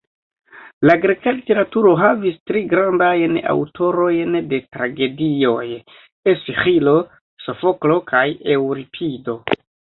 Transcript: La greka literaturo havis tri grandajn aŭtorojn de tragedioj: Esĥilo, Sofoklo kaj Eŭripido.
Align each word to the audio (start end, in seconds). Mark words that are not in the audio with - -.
La 0.89 0.93
greka 1.01 1.33
literaturo 1.39 1.91
havis 1.99 2.39
tri 2.51 2.63
grandajn 2.71 3.37
aŭtorojn 3.53 4.39
de 4.55 4.61
tragedioj: 4.77 5.69
Esĥilo, 6.35 6.97
Sofoklo 7.47 8.03
kaj 8.13 8.27
Eŭripido. 8.59 9.41